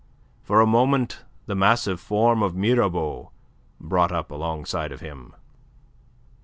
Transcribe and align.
For 0.41 0.61
a 0.61 0.65
moment 0.65 1.19
the 1.45 1.53
massive 1.53 1.99
form 1.99 2.41
of 2.41 2.55
Mirabeau 2.55 3.29
brought 3.79 4.11
up 4.11 4.31
alongside 4.31 4.91
of 4.91 4.99
him. 5.01 5.35